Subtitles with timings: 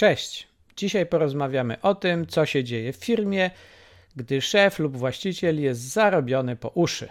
[0.00, 0.48] Cześć.
[0.76, 3.50] Dzisiaj porozmawiamy o tym, co się dzieje w firmie,
[4.16, 7.08] gdy szef lub właściciel jest zarobiony po uszy.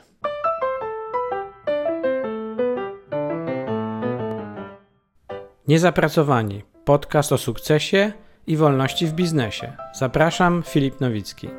[5.68, 6.64] Niezapracowani.
[6.86, 8.12] Podcast o sukcesie
[8.48, 9.74] i wolności w biznesie.
[9.94, 11.50] Zapraszam, Filip Nowicki.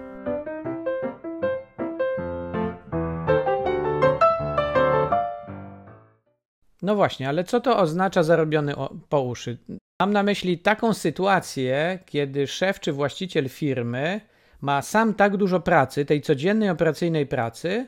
[6.82, 8.74] No właśnie, ale co to oznacza zarobiony
[9.08, 9.58] po uszy?
[10.00, 14.20] Mam na myśli taką sytuację, kiedy szef czy właściciel firmy
[14.60, 17.86] ma sam tak dużo pracy, tej codziennej operacyjnej pracy,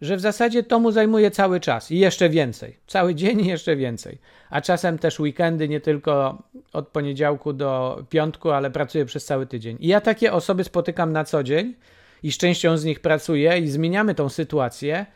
[0.00, 2.76] że w zasadzie to mu zajmuje cały czas i jeszcze więcej.
[2.86, 4.18] Cały dzień i jeszcze więcej.
[4.50, 9.76] A czasem też weekendy, nie tylko od poniedziałku do piątku, ale pracuje przez cały tydzień.
[9.80, 11.74] I ja takie osoby spotykam na co dzień
[12.22, 15.06] i z częścią z nich pracuję i zmieniamy tą sytuację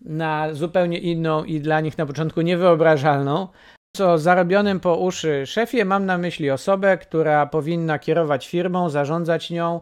[0.00, 3.48] na zupełnie inną i dla nich na początku niewyobrażalną.
[3.96, 9.80] Co zarobionym po uszy szefie mam na myśli osobę, która powinna kierować firmą, zarządzać nią,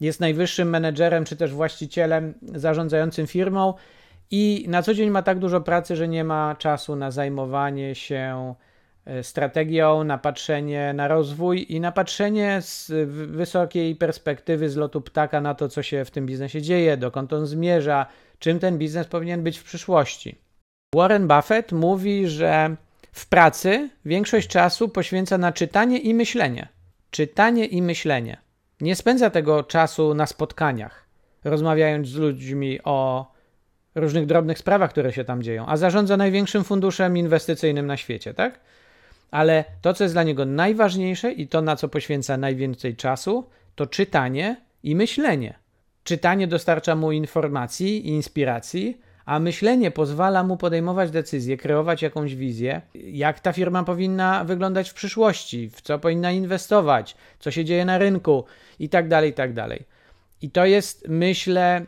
[0.00, 3.74] jest najwyższym menedżerem czy też właścicielem zarządzającym firmą
[4.30, 8.54] i na co dzień ma tak dużo pracy, że nie ma czasu na zajmowanie się
[9.04, 12.92] e, strategią, na patrzenie na rozwój i na patrzenie z
[13.30, 17.46] wysokiej perspektywy z lotu ptaka na to, co się w tym biznesie dzieje, dokąd on
[17.46, 18.06] zmierza,
[18.38, 20.38] czym ten biznes powinien być w przyszłości.
[20.94, 22.76] Warren Buffett mówi, że
[23.16, 26.68] w pracy większość czasu poświęca na czytanie i myślenie.
[27.10, 28.36] Czytanie i myślenie.
[28.80, 31.06] Nie spędza tego czasu na spotkaniach,
[31.44, 33.26] rozmawiając z ludźmi o
[33.94, 38.60] różnych drobnych sprawach, które się tam dzieją, a zarządza największym funduszem inwestycyjnym na świecie, tak?
[39.30, 43.86] Ale to, co jest dla niego najważniejsze i to, na co poświęca najwięcej czasu, to
[43.86, 45.54] czytanie i myślenie.
[46.04, 52.82] Czytanie dostarcza mu informacji i inspiracji, a myślenie pozwala mu podejmować decyzje, kreować jakąś wizję,
[52.94, 57.98] jak ta firma powinna wyglądać w przyszłości, w co powinna inwestować, co się dzieje na
[57.98, 58.44] rynku
[58.78, 59.84] i tak dalej, i tak dalej.
[60.42, 61.86] I to jest, myślę,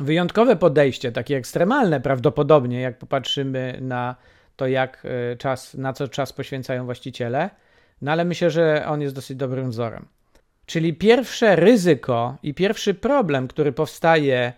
[0.00, 4.16] wyjątkowe podejście, takie ekstremalne prawdopodobnie, jak popatrzymy na
[4.56, 7.50] to, jak e, czas, na co czas poświęcają właściciele,
[8.02, 10.06] no ale myślę, że on jest dosyć dobrym wzorem.
[10.66, 14.52] Czyli pierwsze ryzyko i pierwszy problem, który powstaje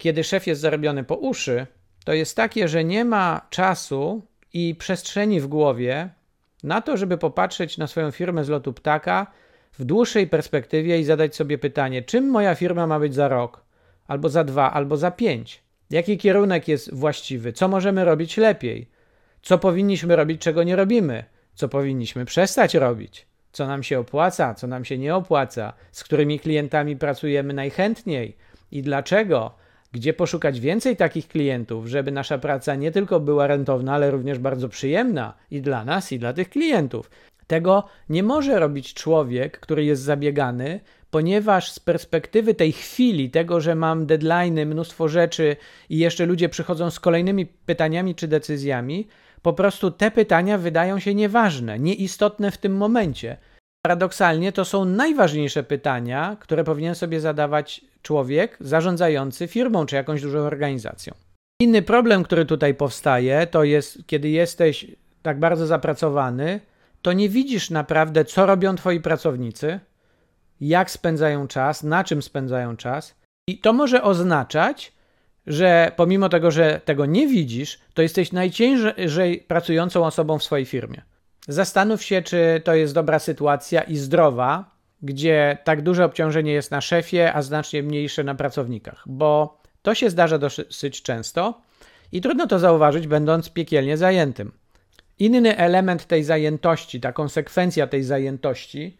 [0.00, 1.66] kiedy szef jest zarobiony po uszy,
[2.04, 4.22] to jest takie, że nie ma czasu
[4.52, 6.08] i przestrzeni w głowie
[6.62, 9.26] na to, żeby popatrzeć na swoją firmę z lotu ptaka
[9.72, 13.64] w dłuższej perspektywie i zadać sobie pytanie, czym moja firma ma być za rok,
[14.06, 15.62] albo za dwa, albo za pięć.
[15.90, 17.52] Jaki kierunek jest właściwy?
[17.52, 18.88] Co możemy robić lepiej?
[19.42, 21.24] Co powinniśmy robić, czego nie robimy?
[21.54, 23.26] Co powinniśmy przestać robić?
[23.52, 25.72] Co nam się opłaca, co nam się nie opłaca?
[25.92, 28.36] Z którymi klientami pracujemy najchętniej?
[28.70, 29.54] I dlaczego?
[29.92, 34.68] Gdzie poszukać więcej takich klientów, żeby nasza praca nie tylko była rentowna, ale również bardzo
[34.68, 37.10] przyjemna i dla nas, i dla tych klientów.
[37.46, 40.80] Tego nie może robić człowiek, który jest zabiegany,
[41.10, 45.56] ponieważ z perspektywy tej chwili, tego, że mam deadline, mnóstwo rzeczy
[45.88, 49.08] i jeszcze ludzie przychodzą z kolejnymi pytaniami czy decyzjami,
[49.42, 53.36] po prostu te pytania wydają się nieważne, nieistotne w tym momencie.
[53.82, 60.38] Paradoksalnie to są najważniejsze pytania, które powinien sobie zadawać człowiek zarządzający firmą czy jakąś dużą
[60.38, 61.14] organizacją.
[61.60, 64.86] Inny problem, który tutaj powstaje, to jest, kiedy jesteś
[65.22, 66.60] tak bardzo zapracowany,
[67.02, 69.80] to nie widzisz naprawdę, co robią twoi pracownicy,
[70.60, 73.14] jak spędzają czas, na czym spędzają czas.
[73.48, 74.92] I to może oznaczać,
[75.46, 81.02] że pomimo tego, że tego nie widzisz, to jesteś najciężej pracującą osobą w swojej firmie.
[81.48, 84.70] Zastanów się, czy to jest dobra sytuacja i zdrowa,
[85.02, 90.10] gdzie tak duże obciążenie jest na szefie, a znacznie mniejsze na pracownikach, bo to się
[90.10, 91.60] zdarza dosyć często
[92.12, 94.52] i trudno to zauważyć, będąc piekielnie zajętym.
[95.18, 98.98] Inny element tej zajętości, ta konsekwencja tej zajętości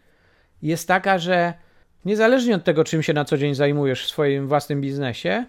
[0.61, 1.53] jest taka, że
[2.05, 5.45] niezależnie od tego, czym się na co dzień zajmujesz w swoim własnym biznesie,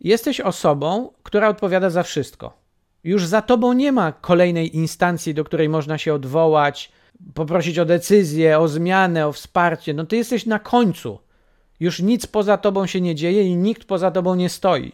[0.00, 2.57] jesteś osobą, która odpowiada za wszystko.
[3.08, 6.92] Już za tobą nie ma kolejnej instancji, do której można się odwołać,
[7.34, 9.94] poprosić o decyzję, o zmianę, o wsparcie.
[9.94, 11.18] No ty jesteś na końcu.
[11.80, 14.92] Już nic poza tobą się nie dzieje i nikt poza tobą nie stoi.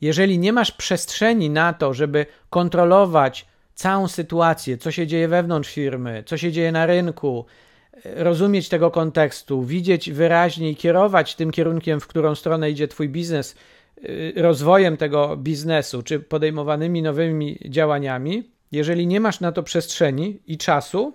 [0.00, 6.22] Jeżeli nie masz przestrzeni na to, żeby kontrolować całą sytuację, co się dzieje wewnątrz firmy,
[6.26, 7.46] co się dzieje na rynku,
[8.04, 13.56] rozumieć tego kontekstu, widzieć wyraźnie i kierować tym kierunkiem, w którą stronę idzie Twój biznes,
[14.36, 21.12] rozwojem tego biznesu, czy podejmowanymi nowymi działaniami, jeżeli nie masz na to przestrzeni i czasu,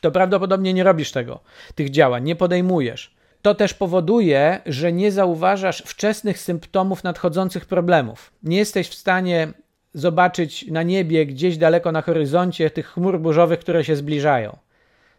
[0.00, 1.40] to prawdopodobnie nie robisz tego,
[1.74, 3.16] tych działań, nie podejmujesz.
[3.42, 8.32] To też powoduje, że nie zauważasz wczesnych symptomów nadchodzących problemów.
[8.42, 9.52] Nie jesteś w stanie
[9.94, 14.56] zobaczyć na niebie, gdzieś daleko na horyzoncie, tych chmur burzowych, które się zbliżają.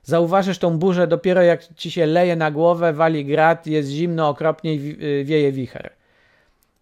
[0.04, 4.76] Zauważysz tą burzę dopiero jak ci się leje na głowę, wali grat, jest zimno, okropnie
[4.76, 5.97] i y, wieje wicher.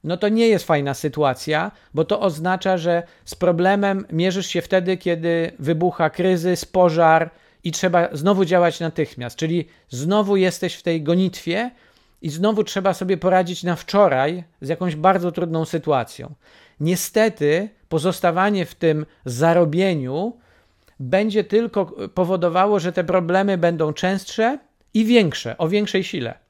[0.05, 4.97] No to nie jest fajna sytuacja, bo to oznacza, że z problemem mierzysz się wtedy,
[4.97, 7.29] kiedy wybucha kryzys, pożar
[7.63, 9.35] i trzeba znowu działać natychmiast.
[9.35, 11.71] Czyli znowu jesteś w tej gonitwie
[12.21, 16.33] i znowu trzeba sobie poradzić na wczoraj z jakąś bardzo trudną sytuacją.
[16.79, 20.37] Niestety, pozostawanie w tym zarobieniu
[20.99, 24.59] będzie tylko powodowało, że te problemy będą częstsze
[24.93, 26.44] i większe, o większej sile.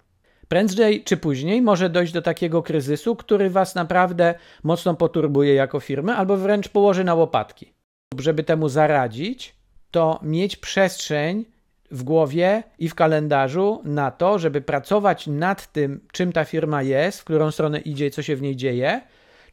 [0.48, 6.16] Prędzej czy później może dojść do takiego kryzysu, który Was naprawdę mocno poturbuje jako firmę
[6.16, 7.74] albo wręcz położy na łopatki.
[8.20, 9.56] Żeby temu zaradzić,
[9.92, 11.46] to mieć przestrzeń
[11.92, 17.22] w głowie i w kalendarzu na to, żeby pracować nad tym, czym ta firma jest,
[17.22, 19.02] w którą stronę idzie, co się w niej dzieje,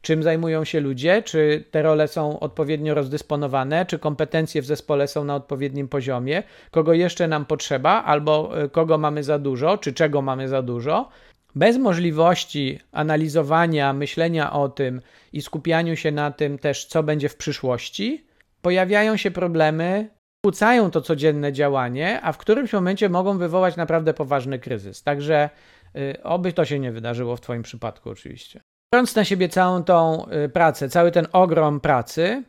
[0.03, 5.23] czym zajmują się ludzie, czy te role są odpowiednio rozdysponowane, czy kompetencje w zespole są
[5.23, 10.21] na odpowiednim poziomie, kogo jeszcze nam potrzeba, albo e, kogo mamy za dużo, czy czego
[10.21, 11.09] mamy za dużo.
[11.55, 15.01] Bez możliwości analizowania, myślenia o tym
[15.33, 18.25] i skupianiu się na tym też, co będzie w przyszłości,
[18.61, 20.09] pojawiają się problemy,
[20.45, 25.03] kłócają to codzienne działanie, a w którymś momencie mogą wywołać naprawdę poważny kryzys.
[25.03, 25.49] Także
[25.95, 28.61] y, oby to się nie wydarzyło w Twoim przypadku, oczywiście.
[28.93, 32.43] Biorąc na siebie całą tą y, pracę, cały ten ogrom pracy,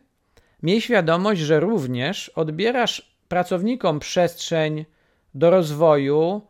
[0.63, 4.85] miej świadomość, że również odbierasz pracownikom przestrzeń
[5.35, 6.43] do rozwoju,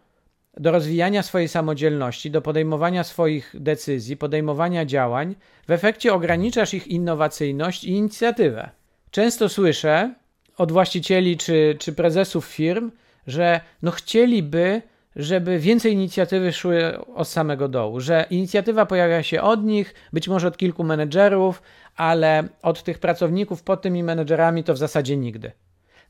[0.56, 5.34] do rozwijania swojej samodzielności, do podejmowania swoich decyzji, podejmowania działań.
[5.68, 8.70] W efekcie ograniczasz ich innowacyjność i inicjatywę.
[9.10, 10.14] Często słyszę
[10.56, 12.90] od właścicieli czy, czy prezesów firm,
[13.26, 14.82] że no chcieliby
[15.16, 20.48] żeby więcej inicjatywy szły od samego dołu, że inicjatywa pojawia się od nich, być może
[20.48, 21.62] od kilku menedżerów,
[21.96, 25.52] ale od tych pracowników pod tymi menedżerami to w zasadzie nigdy.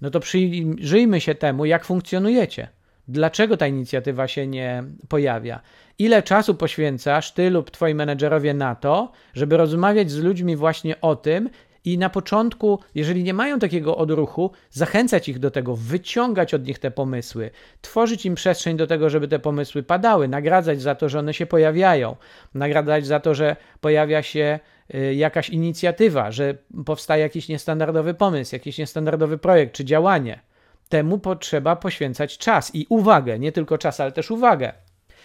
[0.00, 2.68] No to przyjrzyjmy się temu, jak funkcjonujecie.
[3.08, 5.60] Dlaczego ta inicjatywa się nie pojawia?
[5.98, 11.16] Ile czasu poświęcasz ty lub twoi menedżerowie na to, żeby rozmawiać z ludźmi właśnie o
[11.16, 11.50] tym,
[11.84, 16.78] i na początku, jeżeli nie mają takiego odruchu, zachęcać ich do tego, wyciągać od nich
[16.78, 17.50] te pomysły,
[17.80, 21.46] tworzyć im przestrzeń do tego, żeby te pomysły padały, nagradzać za to, że one się
[21.46, 22.16] pojawiają,
[22.54, 24.60] nagradzać za to, że pojawia się
[24.94, 26.54] y, jakaś inicjatywa, że
[26.86, 30.40] powstaje jakiś niestandardowy pomysł, jakiś niestandardowy projekt czy działanie.
[30.88, 34.72] Temu potrzeba poświęcać czas i uwagę, nie tylko czas, ale też uwagę.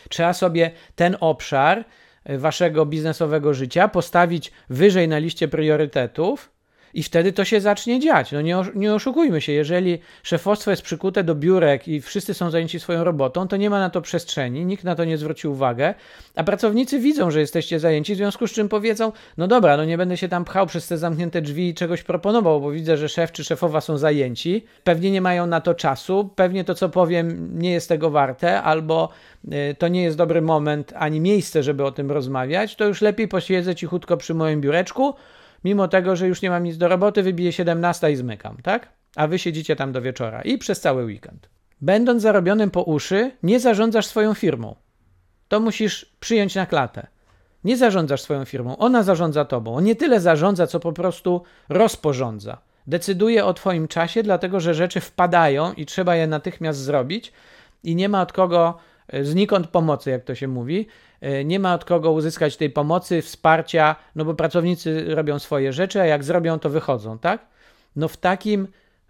[0.10, 1.86] Trzeba sobie ten obszar
[2.38, 6.52] waszego biznesowego życia, postawić wyżej na liście priorytetów
[6.94, 8.32] i wtedy to się zacznie dziać.
[8.32, 12.80] No nie, nie oszukujmy się, jeżeli szefostwo jest przykute do biurek i wszyscy są zajęci
[12.80, 15.94] swoją robotą, to nie ma na to przestrzeni, nikt na to nie zwróci uwagę,
[16.36, 19.98] a pracownicy widzą, że jesteście zajęci, w związku z czym powiedzą, no dobra, no nie
[19.98, 23.32] będę się tam pchał przez te zamknięte drzwi i czegoś proponował, bo widzę, że szef
[23.32, 27.72] czy szefowa są zajęci, pewnie nie mają na to czasu, pewnie to, co powiem, nie
[27.72, 29.10] jest tego warte, albo
[29.46, 33.28] y, to nie jest dobry moment ani miejsce, żeby o tym rozmawiać, to już lepiej
[33.28, 35.16] posiedzę cichutko przy moim biureczku,
[35.64, 38.90] mimo tego, że już nie mam nic do roboty, wybiję 17 i zmykam, tak?
[39.16, 41.50] A wy siedzicie tam do wieczora i przez cały weekend.
[41.82, 44.76] Będąc zarobionym po uszy, nie zarządzasz swoją firmą.
[45.48, 47.08] To musisz przyjąć na klatę.
[47.64, 49.76] Nie zarządzasz swoją firmą, ona zarządza tobą.
[49.76, 52.58] On nie tyle zarządza, co po prostu rozporządza.
[52.88, 57.34] Decyduje o twoim czasie, dlatego że rzeczy wpadają i trzeba je natychmiast zrobić
[57.84, 58.78] i nie ma od kogo
[59.22, 60.88] znikąd pomocy, jak to się mówi.
[61.22, 66.02] E, nie ma od kogo uzyskać tej pomocy, wsparcia, no bo pracownicy robią swoje rzeczy,
[66.02, 67.46] a jak zrobią, to wychodzą, tak?
[67.96, 68.68] No w takim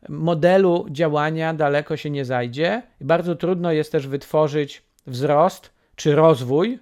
[0.10, 6.80] modelu działania daleko się nie zajdzie bardzo trudno jest też wytworzyć wzrost czy rozwój,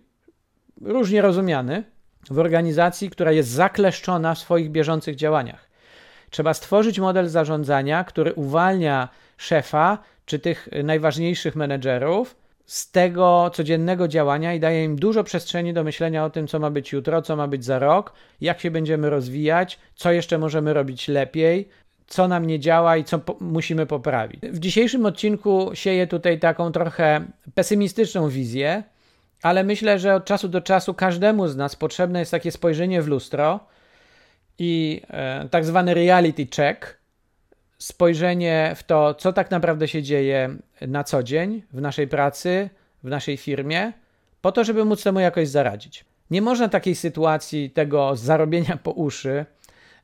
[0.82, 1.84] różnie rozumiany,
[2.32, 5.70] w organizacji, która jest zakleszczona w swoich bieżących działaniach.
[6.30, 12.36] Trzeba stworzyć model zarządzania, który uwalnia szefa czy tych najważniejszych menedżerów
[12.68, 16.70] z tego codziennego działania i daje im dużo przestrzeni do myślenia o tym, co ma
[16.70, 21.08] być jutro, co ma być za rok, jak się będziemy rozwijać, co jeszcze możemy robić
[21.08, 21.70] lepiej,
[22.08, 24.42] co nam nie działa i co po musimy poprawić.
[24.42, 27.22] W dzisiejszym odcinku sieję tutaj taką trochę
[27.56, 28.84] pesymistyczną wizję,
[29.44, 33.08] ale myślę, że od czasu do czasu każdemu z nas potrzebne jest takie spojrzenie w
[33.08, 33.60] lustro
[34.60, 36.98] i e, tak zwany reality check,
[37.78, 42.70] spojrzenie w to, co tak naprawdę się dzieje na co dzień w naszej pracy,
[43.04, 43.94] w naszej firmie,
[44.42, 46.06] po to, żeby móc temu jakoś zaradzić.
[46.32, 49.46] Nie można takiej sytuacji, tego zarobienia po uszy,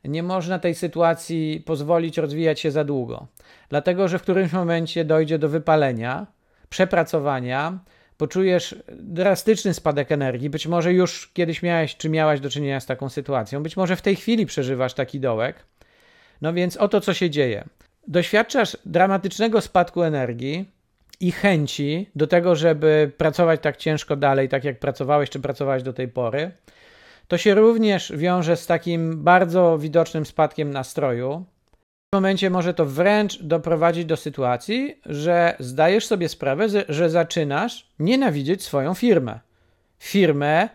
[0.04, 3.26] nie można tej sytuacji pozwolić rozwijać się za długo,
[3.68, 6.26] dlatego że w którymś momencie dojdzie do wypalenia,
[6.68, 7.78] przepracowania,
[8.16, 10.50] poczujesz drastyczny spadek energii.
[10.50, 14.02] Być może już kiedyś miałeś czy miałaś do czynienia z taką sytuacją, być może w
[14.02, 15.64] tej chwili przeżywasz taki dołek
[16.44, 17.64] no więc oto co się dzieje.
[18.08, 20.74] Doświadczasz dramatycznego spadku energii,
[21.20, 25.92] i chęci do tego, żeby pracować tak ciężko dalej, tak jak pracowałeś czy pracowałeś do
[25.92, 26.50] tej pory,
[27.28, 31.44] to się również wiąże z takim bardzo widocznym spadkiem nastroju.
[32.14, 38.62] W momencie może to wręcz doprowadzić do sytuacji, że zdajesz sobie sprawę, że zaczynasz nienawidzieć
[38.62, 39.40] swoją firmę.
[39.98, 40.68] Firmę,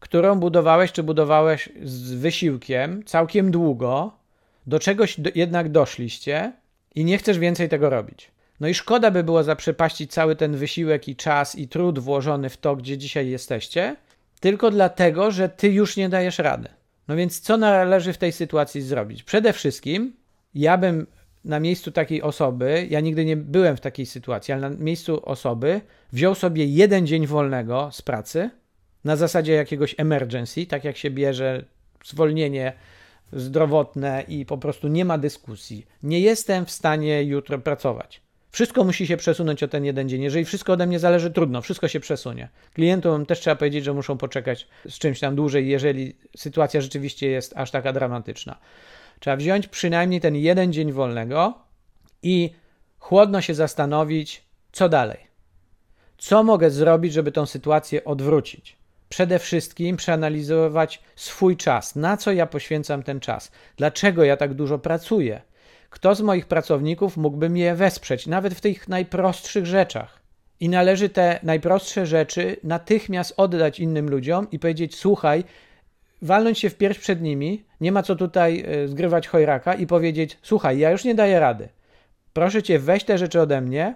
[0.00, 4.12] którą budowałeś czy budowałeś z wysiłkiem całkiem długo,
[4.66, 6.52] do czegoś jednak doszliście
[6.96, 8.30] i nie chcesz więcej tego robić.
[8.60, 12.56] No i szkoda by było zaprzepaścić cały ten wysiłek i czas i trud włożony w
[12.56, 13.96] to, gdzie dzisiaj jesteście,
[14.40, 16.68] tylko dlatego, że ty już nie dajesz rady.
[17.08, 19.22] No więc co należy w tej sytuacji zrobić?
[19.22, 20.16] Przede wszystkim
[20.54, 21.06] ja bym
[21.44, 25.80] na miejscu takiej osoby, ja nigdy nie byłem w takiej sytuacji, ale na miejscu osoby
[26.12, 28.50] wziął sobie jeden dzień wolnego z pracy
[29.04, 31.64] na zasadzie jakiegoś emergency, tak jak się bierze
[32.04, 32.72] zwolnienie
[33.32, 35.86] zdrowotne i po prostu nie ma dyskusji.
[36.02, 38.20] Nie jestem w stanie jutro pracować.
[38.50, 40.22] Wszystko musi się przesunąć o ten jeden dzień.
[40.22, 42.48] Jeżeli wszystko ode mnie zależy, trudno, wszystko się przesunie.
[42.74, 47.52] Klientom też trzeba powiedzieć, że muszą poczekać z czymś tam dłużej, jeżeli sytuacja rzeczywiście jest
[47.56, 48.58] aż taka dramatyczna.
[49.20, 51.54] Trzeba wziąć przynajmniej ten jeden dzień wolnego
[52.22, 52.50] i
[52.98, 54.42] chłodno się zastanowić,
[54.72, 55.18] co dalej.
[56.18, 58.76] Co mogę zrobić, żeby tą sytuację odwrócić?
[59.08, 64.78] Przede wszystkim przeanalizować swój czas, na co ja poświęcam ten czas, dlaczego ja tak dużo
[64.78, 65.42] pracuję,
[65.90, 70.20] kto z moich pracowników mógłby mnie wesprzeć, nawet w tych najprostszych rzeczach.
[70.60, 75.44] I należy te najprostsze rzeczy natychmiast oddać innym ludziom i powiedzieć: Słuchaj,
[76.22, 80.38] walnąć się w pierś przed nimi, nie ma co tutaj e, zgrywać chojraka i powiedzieć:
[80.42, 81.68] Słuchaj, ja już nie daję rady.
[82.32, 83.94] Proszę cię, weź te rzeczy ode mnie,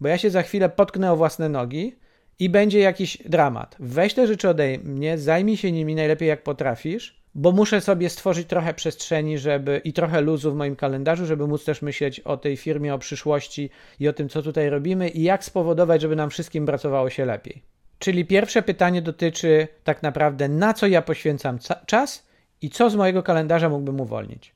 [0.00, 1.96] bo ja się za chwilę potknę o własne nogi
[2.42, 3.76] i będzie jakiś dramat.
[3.78, 8.48] Weź te rzeczy ode mnie, zajmij się nimi najlepiej jak potrafisz bo muszę sobie stworzyć
[8.48, 12.56] trochę przestrzeni żeby, i trochę luzu w moim kalendarzu, żeby móc też myśleć o tej
[12.56, 13.70] firmie, o przyszłości
[14.00, 17.62] i o tym, co tutaj robimy i jak spowodować, żeby nam wszystkim pracowało się lepiej.
[17.98, 22.26] Czyli pierwsze pytanie dotyczy tak naprawdę, na co ja poświęcam czas
[22.62, 24.54] i co z mojego kalendarza mógłbym uwolnić.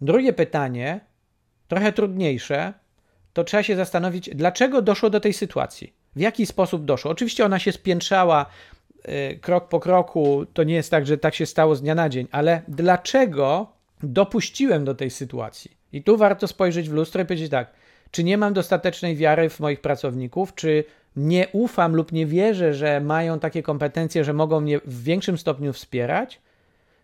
[0.00, 1.00] Drugie pytanie,
[1.68, 2.72] trochę trudniejsze,
[3.32, 5.92] to trzeba się zastanowić, dlaczego doszło do tej sytuacji.
[6.16, 7.10] W jaki sposób doszło?
[7.10, 8.46] Oczywiście ona się spiętrzała
[9.08, 12.08] Y, krok po kroku, to nie jest tak, że tak się stało z dnia na
[12.08, 13.66] dzień, ale dlaczego
[14.02, 15.70] dopuściłem do tej sytuacji?
[15.92, 17.70] I tu warto spojrzeć w lustro i powiedzieć tak,
[18.10, 20.84] czy nie mam dostatecznej wiary w moich pracowników, czy
[21.16, 25.72] nie ufam lub nie wierzę, że mają takie kompetencje, że mogą mnie w większym stopniu
[25.72, 26.40] wspierać?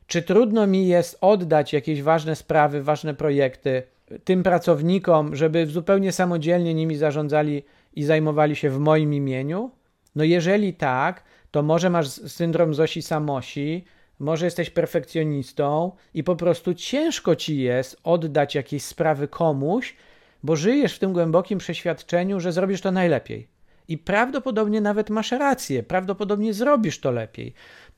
[0.07, 3.83] Czy trudno mi jest oddać jakieś ważne sprawy, ważne projekty
[4.25, 7.63] tym pracownikom, żeby zupełnie samodzielnie nimi zarządzali
[7.95, 9.71] i zajmowali się w moim imieniu?
[10.15, 13.85] No jeżeli tak, to może masz syndrom Zosi Samosi,
[14.19, 19.97] może jesteś perfekcjonistą i po prostu ciężko ci jest oddać jakieś sprawy komuś,
[20.43, 23.49] bo żyjesz w tym głębokim przeświadczeniu, że zrobisz to najlepiej.
[23.89, 27.55] I prawdopodobnie nawet masz rację, prawdopodobnie zrobisz to lepiej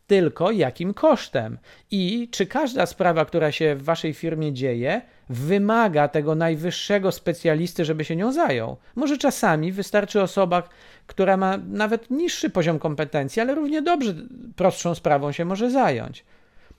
[0.06, 1.58] tylko jakim kosztem
[1.90, 8.04] i czy każda sprawa, która się w waszej firmie dzieje, wymaga tego najwyższego specjalisty, żeby
[8.04, 8.76] się nią zajął.
[8.94, 10.62] Może czasami wystarczy osoba,
[11.06, 14.14] która ma nawet niższy poziom kompetencji, ale równie dobrze
[14.56, 16.24] prostszą sprawą się może zająć.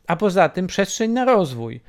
[0.08, 1.82] A poza tym przestrzeń na rozwój.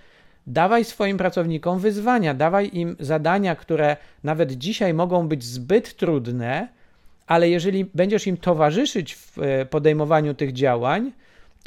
[0.47, 6.69] Dawaj swoim pracownikom wyzwania, dawaj im zadania, które nawet dzisiaj mogą być zbyt trudne,
[7.27, 11.13] ale jeżeli będziesz im towarzyszyć w e, podejmowaniu tych działań,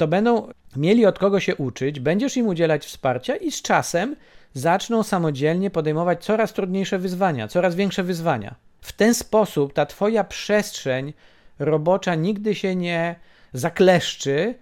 [0.00, 4.16] to będą mieli od kogo się uczyć, będziesz im udzielać wsparcia i z czasem
[4.54, 8.54] zaczną samodzielnie podejmować coraz trudniejsze wyzwania, coraz większe wyzwania.
[8.80, 11.12] W ten sposób ta Twoja przestrzeń
[11.58, 13.14] robocza nigdy się nie
[13.52, 14.54] zakleszczy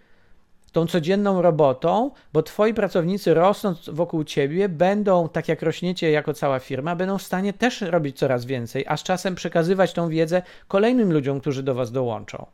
[0.72, 6.58] tą codzienną robotą, bo Twoi pracownicy rosnąc wokół Ciebie będą, tak jak rośniecie jako cała
[6.58, 11.12] firma, będą w stanie też robić coraz więcej, a z czasem przekazywać tą wiedzę kolejnym
[11.12, 12.46] ludziom, którzy do Was dołączą.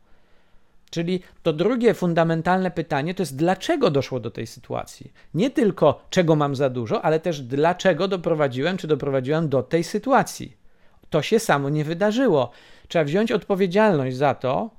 [0.95, 5.13] Czyli to drugie fundamentalne pytanie to jest, dlaczego doszło do tej sytuacji?
[5.33, 10.57] Nie tylko czego mam za dużo, ale też dlaczego doprowadziłem czy doprowadziłem do tej sytuacji.
[11.09, 12.51] To się samo nie wydarzyło.
[12.87, 14.69] Trzeba wziąć odpowiedzialność za to,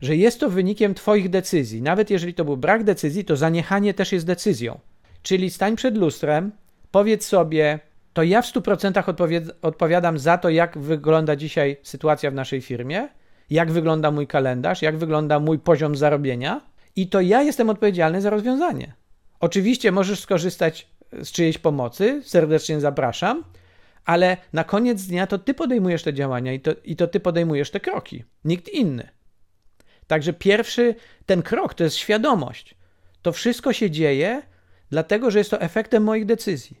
[0.00, 1.82] że jest to wynikiem Twoich decyzji.
[1.82, 4.80] Nawet jeżeli to był brak decyzji, to zaniechanie też jest decyzją.
[5.22, 6.52] Czyli stań przed lustrem,
[6.90, 7.80] powiedz sobie,
[8.12, 13.08] to ja w 100% odpowiadam za to, jak wygląda dzisiaj sytuacja w naszej firmie
[13.52, 16.60] jak wygląda mój kalendarz, jak wygląda mój poziom zarobienia,
[16.96, 18.94] i to ja jestem odpowiedzialny za rozwiązanie.
[19.40, 20.88] Oczywiście możesz skorzystać
[21.22, 23.44] z czyjejś pomocy, serdecznie zapraszam,
[24.04, 27.70] ale na koniec dnia to ty podejmujesz te działania i to, i to ty podejmujesz
[27.70, 29.08] te kroki, nikt inny.
[30.06, 30.94] Także pierwszy
[31.26, 32.74] ten krok to jest świadomość.
[33.22, 34.42] To wszystko się dzieje,
[34.90, 36.76] dlatego że jest to efektem moich decyzji.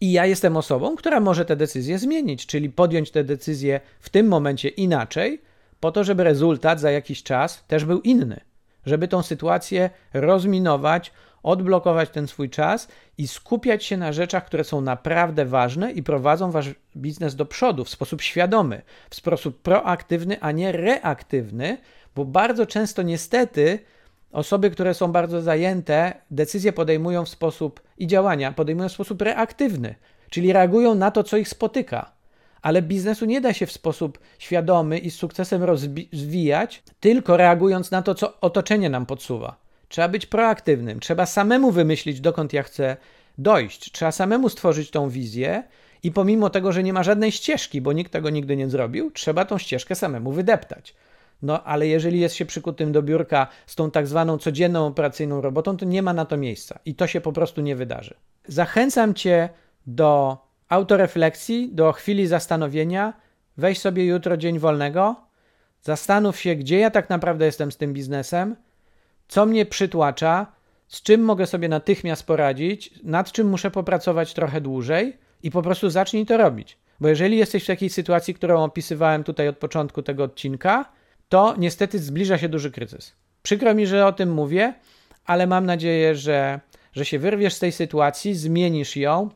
[0.00, 4.28] I ja jestem osobą, która może te decyzje zmienić, czyli podjąć te decyzje w tym
[4.28, 5.42] momencie inaczej,
[5.82, 8.40] po to, żeby rezultat za jakiś czas też był inny.
[8.86, 11.12] Żeby tą sytuację rozminować,
[11.42, 16.50] odblokować ten swój czas i skupiać się na rzeczach, które są naprawdę ważne i prowadzą
[16.50, 21.78] wasz biznes do przodu w sposób świadomy, w sposób proaktywny, a nie reaktywny,
[22.14, 23.78] bo bardzo często niestety
[24.32, 29.94] osoby, które są bardzo zajęte, decyzje podejmują w sposób i działania podejmują w sposób reaktywny,
[30.30, 32.21] czyli reagują na to, co ich spotyka.
[32.62, 38.02] Ale biznesu nie da się w sposób świadomy i z sukcesem rozwijać, tylko reagując na
[38.02, 39.56] to, co otoczenie nam podsuwa.
[39.88, 42.96] Trzeba być proaktywnym, trzeba samemu wymyślić, dokąd ja chcę
[43.38, 45.62] dojść, trzeba samemu stworzyć tą wizję
[46.02, 49.44] i pomimo tego, że nie ma żadnej ścieżki, bo nikt tego nigdy nie zrobił, trzeba
[49.44, 50.94] tą ścieżkę samemu wydeptać.
[51.42, 55.76] No ale jeżeli jest się przykutym do biurka z tą tak zwaną codzienną operacyjną robotą,
[55.76, 58.14] to nie ma na to miejsca i to się po prostu nie wydarzy.
[58.48, 59.48] Zachęcam Cię
[59.86, 60.38] do
[60.72, 63.12] autorefleksji, do chwili zastanowienia.
[63.56, 65.16] Weź sobie jutro dzień wolnego,
[65.82, 68.56] zastanów się, gdzie ja tak naprawdę jestem z tym biznesem,
[69.28, 70.46] co mnie przytłacza,
[70.88, 75.90] z czym mogę sobie natychmiast poradzić, nad czym muszę popracować trochę dłużej i po prostu
[75.90, 76.78] zacznij to robić.
[77.00, 80.84] Bo jeżeli jesteś w takiej sytuacji, którą opisywałem tutaj od początku tego odcinka,
[81.28, 83.12] to niestety zbliża się duży kryzys.
[83.42, 84.74] Przykro mi, że o tym mówię,
[85.24, 86.60] ale mam nadzieję, że,
[86.92, 89.30] że się wyrwiesz z tej sytuacji, zmienisz ją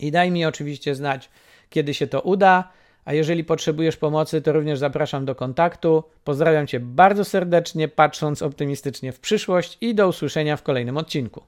[0.00, 1.30] i daj mi oczywiście znać,
[1.70, 2.68] kiedy się to uda.
[3.04, 6.04] A jeżeli potrzebujesz pomocy, to również zapraszam do kontaktu.
[6.24, 11.42] Pozdrawiam Cię bardzo serdecznie, patrząc optymistycznie w przyszłość i do usłyszenia w kolejnym odcinku.